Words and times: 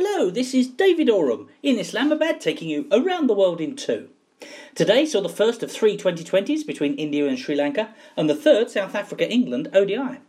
Hello, 0.00 0.30
this 0.30 0.54
is 0.54 0.68
David 0.68 1.10
Oram 1.10 1.48
in 1.60 1.76
Islamabad 1.76 2.40
taking 2.40 2.68
you 2.68 2.86
around 2.92 3.26
the 3.26 3.34
world 3.34 3.60
in 3.60 3.74
two. 3.74 4.10
Today 4.76 5.04
saw 5.04 5.20
the 5.20 5.28
first 5.28 5.60
of 5.64 5.72
three 5.72 5.96
2020s 5.96 6.64
between 6.64 6.94
India 6.94 7.26
and 7.26 7.36
Sri 7.36 7.56
Lanka, 7.56 7.92
and 8.16 8.30
the 8.30 8.36
third 8.36 8.70
South 8.70 8.94
Africa 8.94 9.28
England 9.28 9.66
ODI. 9.74 10.20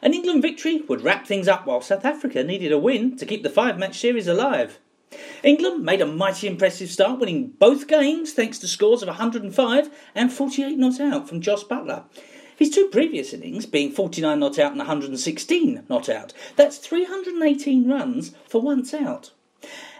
An 0.00 0.14
England 0.14 0.40
victory 0.40 0.80
would 0.88 1.02
wrap 1.02 1.26
things 1.26 1.46
up 1.46 1.66
while 1.66 1.82
South 1.82 2.06
Africa 2.06 2.42
needed 2.42 2.72
a 2.72 2.78
win 2.78 3.18
to 3.18 3.26
keep 3.26 3.42
the 3.42 3.50
five 3.50 3.78
match 3.78 3.98
series 3.98 4.28
alive. 4.28 4.78
England 5.42 5.84
made 5.84 6.00
a 6.00 6.06
mighty 6.06 6.46
impressive 6.46 6.88
start, 6.88 7.20
winning 7.20 7.48
both 7.58 7.86
games 7.86 8.32
thanks 8.32 8.58
to 8.60 8.66
scores 8.66 9.02
of 9.02 9.08
105 9.08 9.90
and 10.14 10.32
48 10.32 10.78
not 10.78 10.98
out 11.00 11.28
from 11.28 11.42
Jos 11.42 11.64
Buttler. 11.64 12.04
His 12.58 12.70
two 12.70 12.88
previous 12.88 13.32
innings 13.32 13.66
being 13.66 13.92
49 13.92 14.40
not 14.40 14.58
out 14.58 14.72
and 14.72 14.78
116 14.78 15.84
not 15.88 16.08
out. 16.08 16.32
That's 16.56 16.78
318 16.78 17.88
runs 17.88 18.32
for 18.48 18.60
once 18.60 18.92
out. 18.92 19.30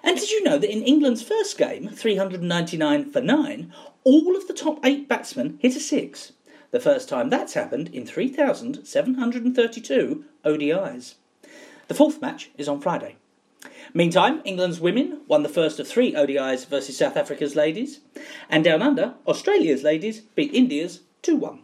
And 0.02 0.18
did 0.18 0.32
you 0.32 0.42
know 0.42 0.58
that 0.58 0.72
in 0.72 0.82
England's 0.82 1.22
first 1.22 1.56
game, 1.56 1.88
399 1.88 3.12
for 3.12 3.20
9, 3.20 3.72
all 4.02 4.36
of 4.36 4.48
the 4.48 4.54
top 4.54 4.84
8 4.84 5.08
batsmen 5.08 5.56
hit 5.60 5.76
a 5.76 5.80
6? 5.80 6.32
The 6.72 6.80
first 6.80 7.08
time 7.08 7.30
that's 7.30 7.54
happened 7.54 7.94
in 7.94 8.04
3,732 8.04 10.24
ODIs. 10.44 11.14
The 11.86 11.94
fourth 11.94 12.20
match 12.20 12.50
is 12.58 12.68
on 12.68 12.80
Friday. 12.80 13.18
Meantime, 13.94 14.42
England's 14.44 14.80
women 14.80 15.20
won 15.28 15.44
the 15.44 15.48
first 15.48 15.78
of 15.78 15.86
three 15.86 16.12
ODIs 16.12 16.66
versus 16.66 16.98
South 16.98 17.16
Africa's 17.16 17.54
ladies, 17.54 18.00
and 18.50 18.64
down 18.64 18.82
under, 18.82 19.14
Australia's 19.28 19.84
ladies 19.84 20.22
beat 20.34 20.52
India's 20.52 21.02
2 21.22 21.36
1. 21.36 21.60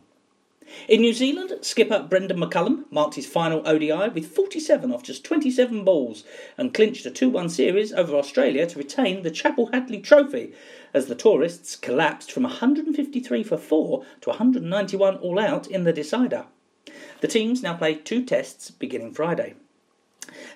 In 0.88 1.00
New 1.00 1.12
Zealand, 1.12 1.52
skipper 1.60 2.06
Brendon 2.08 2.38
McCullum 2.38 2.84
marked 2.90 3.14
his 3.14 3.26
final 3.26 3.66
ODI 3.66 4.08
with 4.08 4.34
47 4.34 4.92
off 4.92 5.02
just 5.02 5.24
27 5.24 5.84
balls 5.84 6.24
and 6.56 6.72
clinched 6.74 7.06
a 7.06 7.10
2 7.10 7.28
1 7.28 7.48
series 7.48 7.92
over 7.92 8.14
Australia 8.16 8.66
to 8.66 8.78
retain 8.78 9.22
the 9.22 9.30
Chappell 9.30 9.70
Hadlee 9.70 10.02
Trophy 10.02 10.52
as 10.92 11.06
the 11.06 11.14
tourists 11.14 11.76
collapsed 11.76 12.32
from 12.32 12.44
153 12.44 13.42
for 13.42 13.56
4 13.56 14.04
to 14.22 14.30
191 14.30 15.16
all 15.16 15.38
out 15.38 15.66
in 15.66 15.84
the 15.84 15.92
decider. 15.92 16.46
The 17.20 17.28
teams 17.28 17.62
now 17.62 17.74
play 17.74 17.94
two 17.94 18.24
tests 18.24 18.70
beginning 18.70 19.14
Friday. 19.14 19.54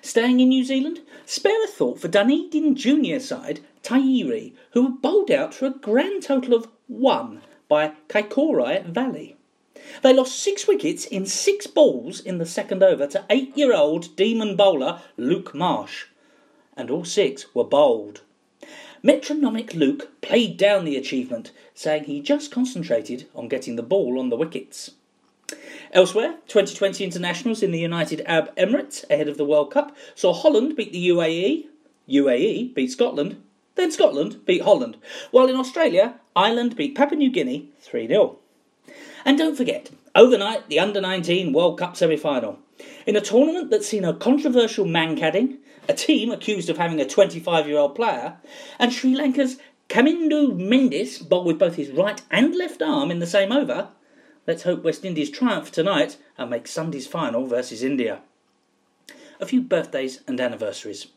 Staying 0.01 0.39
in 0.39 0.49
New 0.49 0.63
Zealand, 0.63 1.01
spare 1.25 1.63
a 1.63 1.67
thought 1.67 1.99
for 1.99 2.07
Dunedin 2.07 2.75
junior 2.75 3.19
side 3.19 3.61
Taieri, 3.83 4.53
who 4.71 4.83
were 4.83 4.89
bowled 4.89 5.31
out 5.31 5.53
for 5.53 5.65
a 5.67 5.71
grand 5.71 6.23
total 6.23 6.53
of 6.53 6.67
one 6.87 7.41
by 7.67 7.93
Kaikorai 8.07 8.85
Valley. 8.85 9.35
They 10.01 10.13
lost 10.13 10.39
six 10.39 10.67
wickets 10.67 11.05
in 11.05 11.25
six 11.25 11.67
balls 11.67 12.19
in 12.19 12.37
the 12.37 12.45
second 12.45 12.83
over 12.83 13.07
to 13.07 13.25
eight 13.29 13.57
year 13.57 13.73
old 13.73 14.15
demon 14.15 14.55
bowler 14.55 15.01
Luke 15.17 15.53
Marsh, 15.55 16.05
and 16.75 16.89
all 16.89 17.05
six 17.05 17.53
were 17.53 17.63
bowled. 17.63 18.21
Metronomic 19.01 19.73
Luke 19.73 20.09
played 20.21 20.57
down 20.57 20.85
the 20.85 20.97
achievement, 20.97 21.51
saying 21.73 22.03
he 22.03 22.21
just 22.21 22.51
concentrated 22.51 23.27
on 23.33 23.47
getting 23.47 23.75
the 23.77 23.83
ball 23.83 24.19
on 24.19 24.29
the 24.29 24.35
wickets. 24.35 24.91
Elsewhere, 25.91 26.35
2020 26.47 27.03
internationals 27.03 27.63
in 27.63 27.71
the 27.71 27.79
United 27.79 28.21
Arab 28.25 28.55
Emirates 28.55 29.09
ahead 29.09 29.27
of 29.27 29.37
the 29.37 29.45
World 29.45 29.71
Cup 29.71 29.95
saw 30.13 30.33
Holland 30.33 30.75
beat 30.75 30.91
the 30.91 31.09
UAE, 31.09 31.65
UAE 32.07 32.73
beat 32.75 32.91
Scotland, 32.91 33.41
then 33.75 33.91
Scotland 33.91 34.45
beat 34.45 34.61
Holland, 34.61 34.97
while 35.31 35.47
in 35.47 35.55
Australia, 35.55 36.19
Ireland 36.35 36.75
beat 36.75 36.95
Papua 36.95 37.17
New 37.17 37.31
Guinea 37.31 37.69
3 37.79 38.07
0. 38.07 38.37
And 39.25 39.37
don't 39.37 39.55
forget, 39.55 39.89
overnight, 40.15 40.69
the 40.69 40.79
Under 40.79 41.01
19 41.01 41.53
World 41.53 41.77
Cup 41.77 41.97
semi 41.97 42.17
final. 42.17 42.59
In 43.05 43.15
a 43.15 43.21
tournament 43.21 43.69
that's 43.69 43.87
seen 43.87 44.05
a 44.05 44.13
controversial 44.13 44.85
mankading, 44.85 45.57
a 45.87 45.93
team 45.93 46.31
accused 46.31 46.69
of 46.69 46.77
having 46.77 47.01
a 47.01 47.05
25 47.05 47.67
year 47.67 47.77
old 47.77 47.95
player, 47.95 48.37
and 48.77 48.93
Sri 48.93 49.15
Lanka's 49.15 49.57
Kamindu 49.89 50.55
Mendis 50.55 51.27
bowled 51.27 51.47
with 51.47 51.59
both 51.59 51.75
his 51.75 51.89
right 51.89 52.21
and 52.29 52.55
left 52.55 52.81
arm 52.81 53.09
in 53.09 53.19
the 53.19 53.25
same 53.25 53.51
over, 53.51 53.89
let's 54.45 54.63
hope 54.63 54.83
West 54.83 55.03
Indies 55.03 55.31
triumph 55.31 55.71
tonight 55.71 56.17
and 56.37 56.49
make 56.49 56.67
Sunday's 56.67 57.07
final 57.07 57.47
versus 57.47 57.83
India. 57.83 58.21
A 59.39 59.45
few 59.45 59.61
birthdays 59.61 60.21
and 60.27 60.39
anniversaries. 60.39 61.07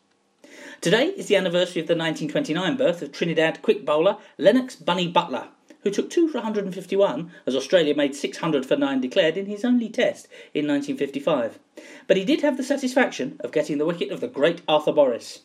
Today 0.80 1.08
is 1.08 1.26
the 1.26 1.36
anniversary 1.36 1.82
of 1.82 1.86
the 1.86 1.94
1929 1.94 2.76
birth 2.76 3.02
of 3.02 3.12
Trinidad 3.12 3.62
quick 3.62 3.84
bowler 3.84 4.16
Lennox 4.38 4.74
Bunny 4.74 5.06
Butler, 5.06 5.48
who 5.82 5.90
took 5.90 6.10
2 6.10 6.28
for 6.28 6.38
151 6.38 7.30
as 7.46 7.56
Australia 7.56 7.94
made 7.94 8.14
600 8.14 8.64
for 8.64 8.76
9 8.76 9.00
declared 9.00 9.36
in 9.36 9.46
his 9.46 9.64
only 9.64 9.88
test 9.88 10.26
in 10.54 10.66
1955. 10.66 11.58
But 12.06 12.16
he 12.16 12.24
did 12.24 12.42
have 12.42 12.56
the 12.56 12.62
satisfaction 12.62 13.36
of 13.40 13.52
getting 13.52 13.78
the 13.78 13.86
wicket 13.86 14.10
of 14.10 14.20
the 14.20 14.28
great 14.28 14.62
Arthur 14.68 14.92
Morris. 14.92 15.40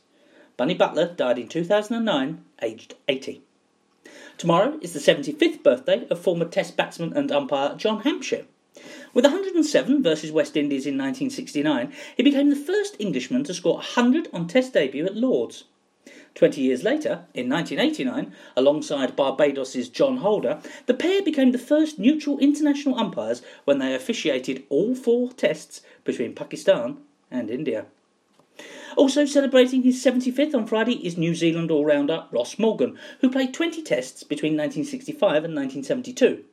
Bunny 0.58 0.74
Butler 0.74 1.14
died 1.14 1.38
in 1.38 1.48
2009, 1.48 2.44
aged 2.62 2.96
80. 3.08 3.42
Tomorrow 4.38 4.80
is 4.82 4.94
the 4.94 5.00
75th 5.00 5.64
birthday 5.64 6.08
of 6.10 6.20
former 6.20 6.46
Test 6.46 6.78
batsman 6.78 7.14
and 7.14 7.32
umpire 7.32 7.76
John 7.76 8.02
Hampshire. 8.02 8.46
With 9.14 9.26
107 9.26 10.04
versus 10.04 10.32
West 10.32 10.56
Indies 10.56 10.86
in 10.86 10.94
1969, 10.94 11.92
he 12.16 12.22
became 12.22 12.52
the 12.52 12.56
first 12.56 12.96
Englishman 13.00 13.44
to 13.46 13.54
score 13.54 13.76
100 13.76 14.30
on 14.32 14.48
Test 14.48 14.74
debut 14.74 15.06
at 15.06 15.16
Lords. 15.16 15.64
Twenty 16.38 16.62
years 16.62 16.84
later, 16.84 17.26
in 17.34 17.50
1989, 17.50 18.32
alongside 18.56 19.16
Barbados's 19.16 19.90
John 19.90 20.18
Holder, 20.18 20.62
the 20.86 20.94
pair 20.94 21.24
became 21.24 21.52
the 21.52 21.58
first 21.58 21.98
neutral 21.98 22.38
international 22.38 23.00
umpires 23.00 23.42
when 23.66 23.80
they 23.80 23.96
officiated 23.96 24.64
all 24.70 24.94
four 24.94 25.32
tests 25.32 25.82
between 26.04 26.36
Pakistan 26.36 26.98
and 27.32 27.50
India. 27.50 27.88
Also 28.96 29.26
celebrating 29.26 29.82
his 29.82 30.06
75th 30.06 30.54
on 30.54 30.68
Friday 30.68 31.04
is 31.04 31.18
New 31.18 31.34
Zealand 31.34 31.72
all 31.72 31.84
rounder 31.84 32.26
Ross 32.30 32.60
Morgan, 32.60 33.00
who 33.22 33.32
played 33.32 33.52
20 33.52 33.82
tests 33.82 34.22
between 34.22 34.54
1965 34.54 35.44
and 35.44 35.56
1972. 35.56 36.44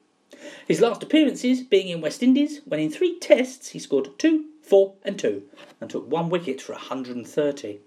His 0.66 0.80
last 0.80 1.02
appearances 1.02 1.62
being 1.62 1.88
in 1.88 2.00
West 2.00 2.22
Indies, 2.22 2.62
when 2.64 2.80
in 2.80 2.90
three 2.90 3.18
tests 3.18 3.68
he 3.68 3.78
scored 3.78 4.18
2, 4.18 4.46
4, 4.62 4.94
and 5.04 5.18
2, 5.18 5.42
and 5.78 5.90
took 5.90 6.10
one 6.10 6.30
wicket 6.30 6.62
for 6.62 6.72
130. 6.72 7.80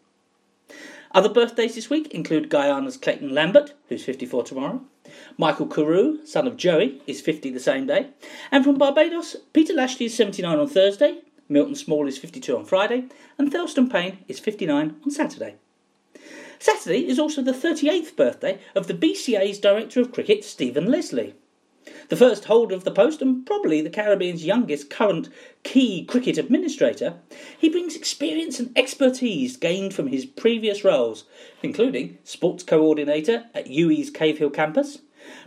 Other 1.12 1.29
birthdays 1.29 1.75
this 1.75 1.90
week 1.90 2.07
include 2.13 2.50
Guyana's 2.50 2.97
Clayton 2.97 3.34
Lambert, 3.34 3.73
who's 3.90 4.03
54 4.03 4.44
tomorrow. 4.44 4.81
Michael 5.38 5.68
Carew, 5.68 6.25
son 6.25 6.47
of 6.47 6.57
Joey, 6.57 7.01
is 7.07 7.22
50 7.22 7.50
the 7.50 7.59
same 7.59 7.88
day. 7.88 8.09
And 8.51 8.63
from 8.63 8.78
Barbados, 8.78 9.38
Peter 9.53 9.73
Lashley 9.73 10.07
is 10.07 10.16
79 10.16 10.59
on 10.59 10.68
Thursday, 10.68 11.19
Milton 11.50 11.75
Small 11.75 12.07
is 12.07 12.18
52 12.18 12.57
on 12.57 12.66
Friday, 12.66 13.06
and 13.38 13.51
Thelston 13.51 13.90
Payne 13.90 14.19
is 14.28 14.40
59 14.40 14.95
on 15.03 15.12
Saturday. 15.12 15.56
Saturday 16.59 17.07
is 17.07 17.19
also 17.19 17.41
the 17.41 17.51
38th 17.51 18.16
birthday 18.16 18.59
of 18.75 18.88
the 18.88 18.94
BCA's 18.94 19.59
Director 19.59 20.01
of 20.01 20.12
Cricket, 20.12 20.44
Stephen 20.44 20.91
Leslie. 20.91 21.35
The 22.09 22.15
first 22.15 22.45
holder 22.45 22.73
of 22.75 22.83
the 22.83 22.91
post, 22.91 23.21
and 23.21 23.45
probably 23.45 23.81
the 23.81 23.89
Caribbean's 23.89 24.45
youngest 24.45 24.89
current 24.89 25.29
key 25.63 26.05
cricket 26.05 26.37
administrator, 26.37 27.15
he 27.57 27.69
brings 27.69 27.95
experience 27.95 28.59
and 28.59 28.71
expertise 28.77 29.57
gained 29.57 29.93
from 29.93 30.07
his 30.07 30.25
previous 30.25 30.83
roles, 30.83 31.25
including 31.61 32.17
sports 32.23 32.63
coordinator 32.63 33.45
at 33.53 33.67
UWI's 33.67 34.09
Cave 34.09 34.37
Hill 34.37 34.49
campus, 34.49 34.99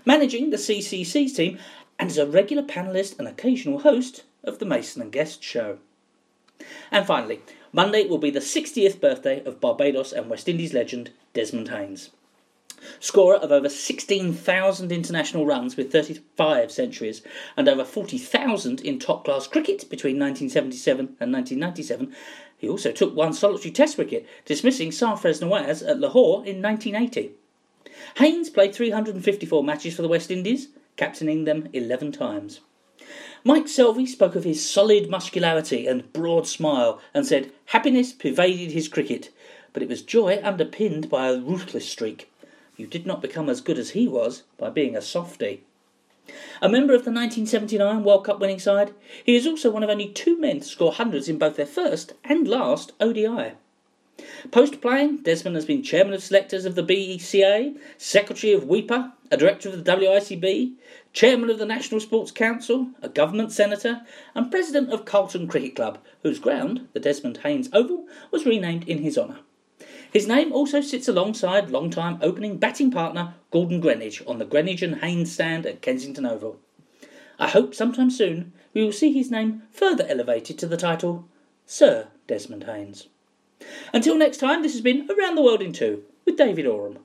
managing 0.05 0.51
the 0.51 0.57
CCC 0.57 1.35
team, 1.35 1.59
and 1.99 2.11
as 2.11 2.19
a 2.19 2.27
regular 2.27 2.63
panellist 2.63 3.19
and 3.19 3.27
occasional 3.27 3.81
host 3.81 4.25
of 4.45 4.59
the 4.59 4.67
Mason 4.67 5.03
and 5.03 5.13
Guest 5.13 5.43
show. 5.43 5.79
And 6.91 7.07
finally, 7.07 7.41
Monday 7.73 8.07
will 8.07 8.19
be 8.19 8.31
the 8.31 8.41
60th 8.41 9.01
birthday 9.01 9.43
of 9.45 9.61
Barbados 9.61 10.13
and 10.13 10.29
West 10.29 10.49
Indies 10.49 10.75
legend 10.75 11.11
Desmond 11.33 11.69
Haynes 11.69 12.11
scorer 12.99 13.37
of 13.37 13.53
over 13.53 13.69
16,000 13.69 14.93
international 14.93 15.47
runs 15.47 15.77
with 15.77 15.93
35 15.93 16.71
centuries 16.71 17.23
and 17.57 17.69
over 17.69 17.85
40,000 17.85 18.81
in 18.81 18.99
top 18.99 19.25
class 19.25 19.47
cricket 19.47 19.89
between 19.91 20.19
1977 20.19 21.17
and 21.21 21.33
1997. 21.33 22.15
He 22.57 22.69
also 22.69 22.93
took 22.93 23.15
one 23.15 23.33
solitary 23.33 23.73
test 23.73 23.97
wicket, 23.97 24.27
dismissing 24.45 24.91
Sarfraz 24.91 25.41
Nawaz 25.41 25.87
at 25.87 25.99
Lahore 25.99 26.45
in 26.45 26.61
1980. 26.61 27.33
Haynes 28.17 28.51
played 28.51 28.75
354 28.75 29.65
matches 29.65 29.95
for 29.95 30.03
the 30.03 30.09
West 30.09 30.31
Indies, 30.31 30.69
captaining 30.97 31.45
them 31.45 31.69
11 31.73 32.13
times. 32.13 32.61
Mike 33.43 33.65
Selvey 33.65 34.07
spoke 34.07 34.37
of 34.37 34.45
his 34.45 34.69
solid 34.69 35.09
muscularity 35.09 35.87
and 35.87 36.13
broad 36.13 36.47
smile 36.47 37.01
and 37.15 37.27
said 37.27 37.51
happiness 37.67 38.13
pervaded 38.13 38.73
his 38.73 38.89
cricket, 38.89 39.31
but 39.73 39.83
it 39.83 39.89
was 39.89 40.03
joy 40.03 40.39
underpinned 40.43 41.09
by 41.09 41.29
a 41.29 41.39
ruthless 41.39 41.89
streak. 41.89 42.30
You 42.81 42.87
did 42.87 43.05
not 43.05 43.21
become 43.21 43.51
as 43.51 43.61
good 43.61 43.79
as 43.79 43.91
he 43.91 44.09
was 44.09 44.45
by 44.57 44.71
being 44.71 44.97
a 44.97 45.03
softy. 45.03 45.65
A 46.63 46.69
member 46.71 46.95
of 46.95 47.05
the 47.05 47.11
1979 47.11 48.03
World 48.03 48.25
Cup 48.25 48.41
winning 48.41 48.59
side, 48.59 48.95
he 49.23 49.37
is 49.37 49.47
also 49.47 49.71
one 49.71 49.83
of 49.83 49.91
only 49.91 50.09
two 50.09 50.41
men 50.41 50.61
to 50.61 50.67
score 50.67 50.91
hundreds 50.91 51.29
in 51.29 51.37
both 51.37 51.57
their 51.57 51.67
first 51.67 52.15
and 52.25 52.49
last 52.49 52.93
ODI. 52.99 53.53
Post 54.51 54.81
playing, 54.81 55.19
Desmond 55.19 55.57
has 55.57 55.67
been 55.67 55.83
chairman 55.83 56.15
of 56.15 56.23
selectors 56.23 56.65
of 56.65 56.75
the 56.75 56.83
BCA, 56.83 57.77
secretary 57.99 58.55
of 58.55 58.65
WIPA, 58.65 59.13
a 59.31 59.37
director 59.37 59.69
of 59.69 59.85
the 59.85 59.93
WICB, 59.93 60.73
chairman 61.13 61.51
of 61.51 61.59
the 61.59 61.67
National 61.67 62.01
Sports 62.01 62.31
Council, 62.31 62.89
a 63.03 63.11
government 63.11 63.53
senator, 63.53 64.07
and 64.35 64.51
president 64.51 64.91
of 64.91 65.05
Carlton 65.05 65.49
Cricket 65.49 65.77
Club, 65.77 65.99
whose 66.23 66.39
ground, 66.39 66.89
the 66.95 67.01
Desmond 67.01 67.41
Haynes 67.43 67.69
Oval, 67.75 68.07
was 68.31 68.47
renamed 68.47 68.89
in 68.89 69.03
his 69.03 69.19
honour. 69.19 69.41
His 70.13 70.27
name 70.27 70.53
also 70.53 70.81
sits 70.81 71.07
alongside 71.07 71.71
long-time 71.71 72.19
opening 72.21 72.57
batting 72.57 72.91
partner 72.91 73.35
Gordon 73.53 73.81
Greenidge 73.81 74.23
on 74.27 74.39
the 74.39 74.45
Greenidge 74.45 74.83
and 74.83 74.97
Haynes 74.97 75.31
stand 75.33 75.67
at 75.67 75.83
Kensington 75.83 76.27
Oval. 76.27 76.59
I 77.39 77.49
hope 77.49 77.75
sometime 77.75 78.11
soon 78.11 78.53
we 78.75 78.83
will 78.83 78.93
see 78.93 79.13
his 79.13 79.31
name 79.31 79.63
further 79.71 80.07
elevated 80.09 80.59
to 80.59 80.67
the 80.67 80.77
title 80.77 81.27
Sir 81.65 82.09
Desmond 82.27 82.65
Haynes. 82.65 83.07
Until 83.93 84.17
next 84.17 84.39
time, 84.39 84.63
this 84.63 84.73
has 84.73 84.81
been 84.81 85.09
Around 85.11 85.37
the 85.37 85.43
World 85.43 85.63
in 85.63 85.73
Two 85.73 86.05
with 86.25 86.37
David 86.37 86.67
Oram. 86.67 86.99